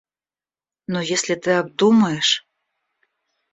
[0.87, 2.47] Но если ты обдумаешь...